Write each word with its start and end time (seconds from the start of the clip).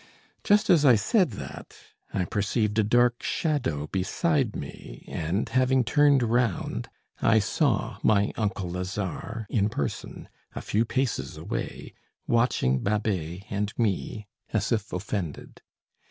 Just 0.43 0.71
as 0.71 0.83
I 0.83 0.95
said 0.95 1.29
that, 1.33 1.77
I 2.11 2.25
perceived 2.25 2.79
a 2.79 2.83
dark 2.83 3.21
shadow 3.21 3.85
beside 3.85 4.55
me, 4.55 5.05
and, 5.07 5.47
having 5.47 5.83
turned 5.83 6.23
round, 6.23 6.89
I 7.21 7.37
saw 7.37 7.99
my 8.01 8.31
uncle 8.35 8.71
Lazare, 8.71 9.45
in 9.47 9.69
person, 9.69 10.27
a 10.55 10.61
few 10.63 10.85
paces 10.85 11.37
away, 11.37 11.93
watching 12.25 12.79
Babet 12.81 13.43
and 13.51 13.71
me 13.77 14.25
as 14.51 14.71
if 14.71 14.91
offended. 14.91 15.61